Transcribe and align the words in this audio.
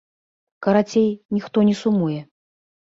Карацей, 0.67 1.09
ніхто 1.39 1.57
не 1.69 1.79
сумуе. 1.85 2.19